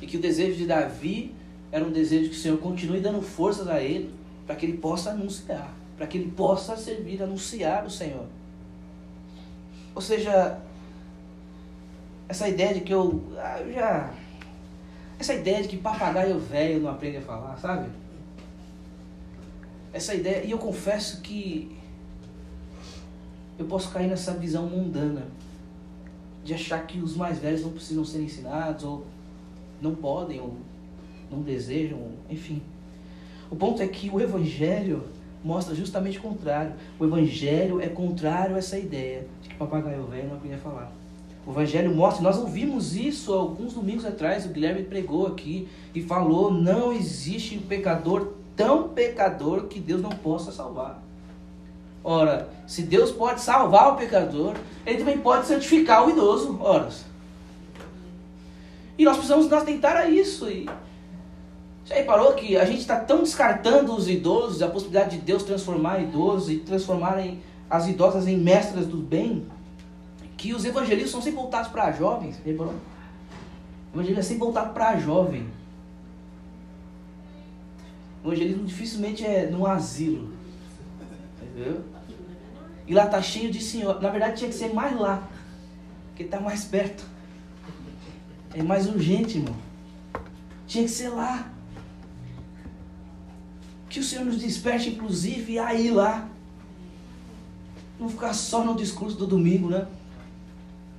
[0.00, 1.34] E que o desejo de Davi
[1.72, 4.14] era um desejo que o Senhor continue dando forças a ele,
[4.46, 8.26] para que ele possa anunciar, para que ele possa servir, anunciar o Senhor.
[9.94, 10.60] Ou seja,
[12.28, 14.12] essa ideia de que eu, ah, eu já.
[15.18, 17.88] Essa ideia de que papagaio velho não aprende a falar, sabe?
[19.94, 21.74] Essa ideia, e eu confesso que
[23.56, 25.28] eu posso cair nessa visão mundana
[26.42, 29.06] de achar que os mais velhos não precisam ser ensinados, ou
[29.80, 30.56] não podem, ou
[31.30, 32.60] não desejam, enfim.
[33.48, 35.04] O ponto é que o Evangelho
[35.44, 36.72] mostra justamente o contrário.
[36.98, 40.92] O Evangelho é contrário a essa ideia de que papagaio velho não aprende a falar.
[41.46, 46.50] O Evangelho mostra, nós ouvimos isso alguns domingos atrás, o Guilherme pregou aqui e falou:
[46.52, 51.02] não existe pecador tão pecador que Deus não possa salvar.
[52.02, 56.58] Ora, se Deus pode salvar o pecador, Ele também pode santificar o idoso.
[56.60, 56.88] Ora.
[58.98, 60.50] E nós precisamos nos tentar a isso.
[60.50, 60.68] E
[61.84, 66.00] já reparou que a gente está tão descartando os idosos, a possibilidade de Deus transformar
[66.00, 69.46] idosos e transformarem as idosas em mestras do bem,
[70.36, 72.40] que os evangelistas são sempre voltados para jovens.
[72.44, 72.74] Reparou?
[72.74, 75.46] O evangelismo é sempre voltado para jovem.
[78.24, 80.32] O evangelismo dificilmente é num asilo.
[81.42, 81.84] Entendeu?
[82.86, 84.00] E lá tá cheio de senhor.
[84.00, 85.28] Na verdade tinha que ser mais lá.
[86.08, 87.04] Porque tá mais perto.
[88.54, 89.54] É mais urgente, irmão.
[90.66, 91.50] Tinha que ser lá.
[93.88, 96.28] Que o Senhor nos desperte, inclusive, a ir lá.
[97.98, 99.86] Não ficar só no discurso do domingo, né?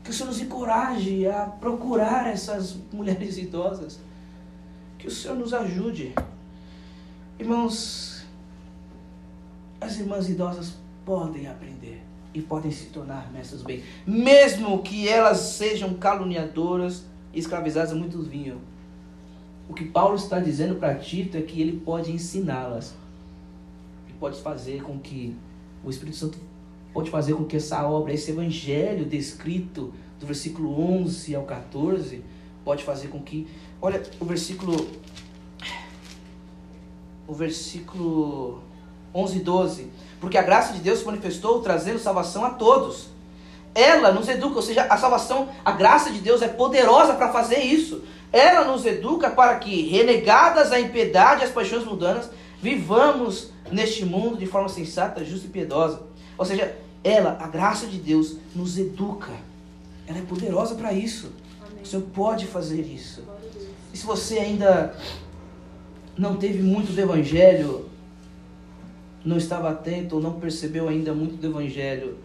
[0.04, 4.00] Que o Senhor nos encoraje a procurar essas mulheres idosas.
[4.98, 6.14] Que o Senhor nos ajude.
[7.38, 8.24] Irmãos,
[9.82, 10.76] as irmãs idosas
[11.06, 12.02] podem aprender
[12.34, 18.22] e podem se tornar mestras bem, mesmo que elas sejam caluniadoras e escravizadas a muito
[18.22, 18.62] vinho.
[19.68, 22.94] O que Paulo está dizendo para Tito é que ele pode ensiná-las.
[24.08, 25.36] E pode fazer com que
[25.84, 26.38] o Espírito Santo
[26.94, 32.24] pode fazer com que essa obra, esse evangelho descrito do versículo 11 ao 14,
[32.64, 33.46] pode fazer com que,
[33.82, 34.88] olha, o versículo
[37.28, 38.62] o versículo
[39.14, 39.92] 11 e 12.
[40.20, 43.08] Porque a graça de Deus se manifestou trazendo salvação a todos.
[43.74, 47.60] Ela nos educa, ou seja, a salvação, a graça de Deus é poderosa para fazer
[47.60, 48.04] isso.
[48.32, 52.30] Ela nos educa para que, renegadas a impiedade e as paixões mundanas,
[52.62, 56.04] vivamos neste mundo de forma sensata, justa e piedosa.
[56.38, 59.32] Ou seja, ela, a graça de Deus, nos educa.
[60.08, 61.32] Ela é poderosa para isso.
[61.62, 61.84] Amém.
[61.84, 63.24] O Senhor pode fazer isso.
[63.94, 64.96] E se você ainda
[66.18, 67.90] não teve muito do Evangelho,
[69.24, 72.18] não estava atento ou não percebeu ainda muito do Evangelho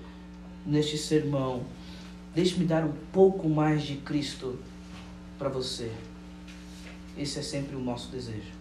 [0.65, 1.63] neste sermão,
[2.35, 4.59] deixe-me dar um pouco mais de Cristo
[5.39, 5.91] para você.
[7.19, 8.53] Esse é sempre o nosso desejo.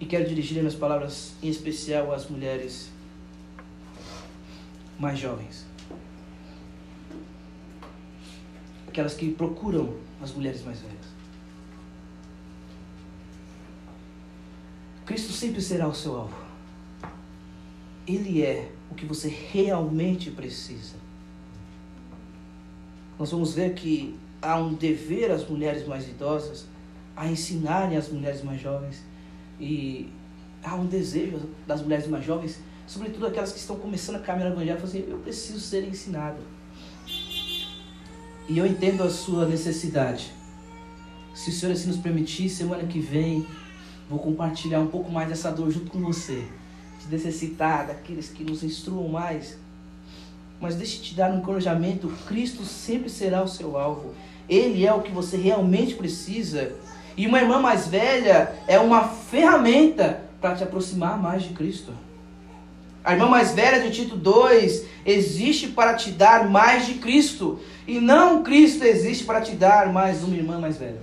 [0.00, 2.90] E quero dirigir minhas palavras em especial às mulheres
[4.98, 5.66] mais jovens.
[8.88, 11.15] Aquelas que procuram as mulheres mais velhas.
[15.06, 16.36] Cristo sempre será o seu alvo.
[18.06, 20.96] Ele é o que você realmente precisa.
[23.18, 26.66] Nós vamos ver que há um dever às mulheres mais idosas
[27.16, 29.02] a ensinarem as mulheres mais jovens
[29.58, 30.12] e
[30.62, 34.56] há um desejo das mulheres mais jovens, sobretudo aquelas que estão começando a caminhar no
[34.56, 36.38] evangelho, assim, eu preciso ser ensinado.
[38.48, 40.32] E eu entendo a sua necessidade.
[41.34, 43.46] Se o Senhor assim nos permitir, semana que vem
[44.08, 46.44] vou compartilhar um pouco mais dessa dor junto com você.
[47.00, 49.58] De necessitar daqueles que nos instruam mais.
[50.60, 54.14] Mas deixe te dar um encorajamento: Cristo sempre será o seu alvo.
[54.48, 56.72] Ele é o que você realmente precisa.
[57.16, 61.92] E uma irmã mais velha é uma ferramenta para te aproximar mais de Cristo.
[63.04, 67.60] A irmã mais velha de Tito 2 existe para te dar mais de Cristo.
[67.86, 71.00] E não Cristo existe para te dar mais uma irmã mais velha.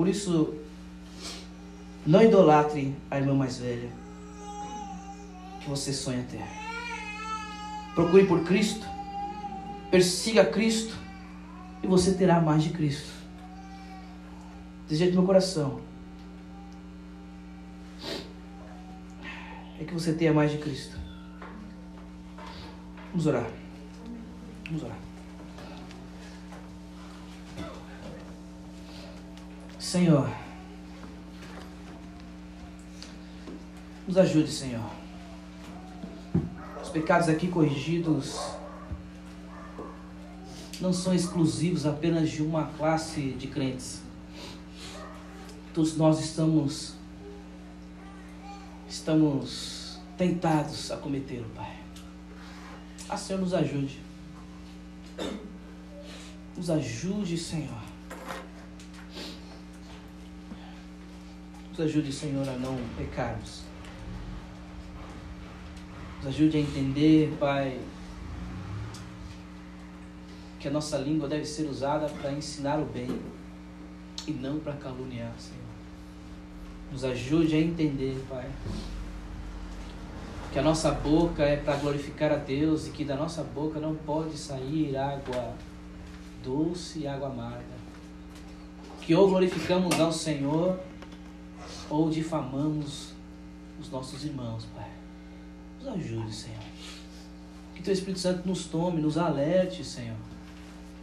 [0.00, 0.54] Por isso,
[2.06, 3.90] não idolatre a irmã mais velha
[5.60, 6.40] que você sonha ter.
[7.94, 8.86] Procure por Cristo,
[9.90, 10.96] persiga Cristo
[11.82, 13.12] e você terá mais de Cristo.
[14.88, 15.82] Desejo do meu coração
[19.78, 20.96] é que você tenha mais de Cristo.
[23.10, 23.50] Vamos orar.
[24.64, 25.09] Vamos orar.
[29.90, 30.30] Senhor,
[34.06, 34.88] nos ajude, Senhor.
[36.80, 38.38] Os pecados aqui corrigidos
[40.80, 44.00] não são exclusivos apenas de uma classe de crentes.
[45.74, 46.94] Todos nós estamos
[48.88, 51.80] estamos tentados a cometê-lo, Pai.
[53.08, 53.98] A Senhor nos ajude.
[56.56, 57.89] Nos ajude, Senhor.
[61.80, 63.62] Nos ajude, Senhor, a não pecarmos.
[66.18, 67.80] Nos ajude a entender, Pai,
[70.58, 73.08] que a nossa língua deve ser usada para ensinar o bem
[74.28, 75.64] e não para caluniar, Senhor.
[76.92, 78.50] Nos ajude a entender, Pai,
[80.52, 83.94] que a nossa boca é para glorificar a Deus e que da nossa boca não
[83.94, 85.54] pode sair água
[86.44, 87.80] doce e água amarga.
[89.00, 90.89] Que ou glorificamos ao Senhor
[91.90, 93.12] ou difamamos
[93.80, 94.88] os nossos irmãos, Pai.
[95.80, 96.62] Nos ajude, Senhor.
[97.74, 100.16] Que Teu Espírito Santo nos tome, nos alerte, Senhor.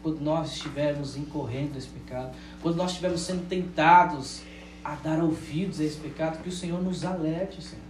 [0.01, 4.41] Quando nós estivermos incorrendo nesse pecado, quando nós estivermos sendo tentados
[4.83, 7.83] a dar ouvidos a esse pecado, que o Senhor nos alerte, Senhor.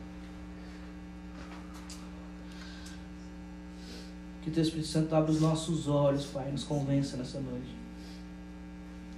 [4.41, 7.75] Que Teu Espírito Santo abra os nossos olhos, Pai, nos convença nessa noite.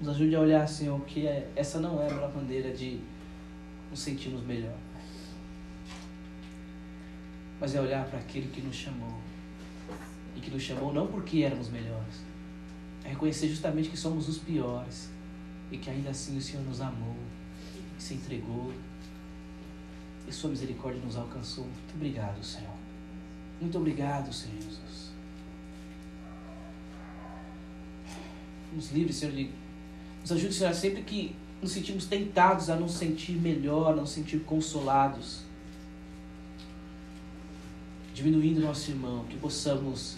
[0.02, 3.00] Nos ajude a olhar, Senhor, que é, essa não é uma maneira de
[3.90, 4.78] nos sentirmos melhor.
[7.60, 9.20] Mas é olhar para aquele que nos chamou.
[10.36, 12.22] E que nos chamou não porque éramos melhores.
[13.04, 15.10] É reconhecer justamente que somos os piores.
[15.72, 17.16] E que ainda assim o Senhor nos amou.
[17.98, 18.74] E se entregou.
[20.28, 21.66] E sua misericórdia nos alcançou.
[21.66, 22.76] Muito obrigado, Senhor.
[23.60, 25.10] Muito obrigado, Senhor Jesus.
[28.72, 29.50] Nos livre, Senhor, de.
[30.22, 34.40] Nos ajude, Senhor, sempre que nos sentimos tentados a nos sentir melhor, a nos sentir
[34.42, 35.42] consolados,
[38.14, 40.18] diminuindo nosso irmão, que possamos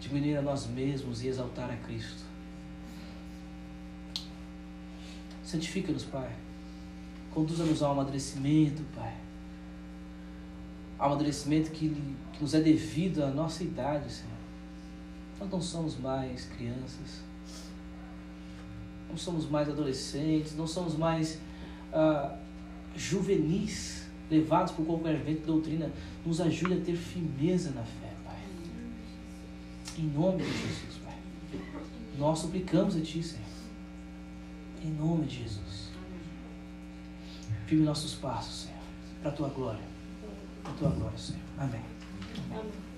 [0.00, 2.22] diminuir a nós mesmos e exaltar a Cristo.
[5.44, 6.30] Santifica-nos, Pai.
[7.32, 9.14] Conduza-nos ao amadurecimento, Pai.
[10.98, 11.88] Ao amadurecimento que,
[12.32, 14.32] que nos é devido à nossa idade, Senhor.
[15.40, 17.31] Nós não somos mais crianças
[19.12, 21.38] não somos mais adolescentes, não somos mais
[21.92, 22.34] ah,
[22.96, 25.92] juvenis, levados por qualquer vento doutrina,
[26.24, 28.38] nos ajude a ter firmeza na fé, Pai.
[29.98, 31.14] Em nome de Jesus, Pai.
[32.18, 33.44] Nós suplicamos a Ti, Senhor.
[34.82, 35.90] Em nome de Jesus.
[37.66, 38.80] Firme nossos passos, Senhor,
[39.20, 39.84] para a Tua glória.
[40.62, 41.42] Para a Tua glória, Senhor.
[41.58, 41.82] Amém.
[42.50, 42.91] Amém.